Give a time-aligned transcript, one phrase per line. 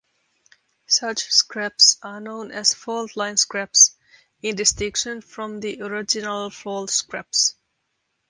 [0.87, 3.95] Such scarps are known as fault-line scarps,
[4.41, 7.53] in distinction from the original fault scarps.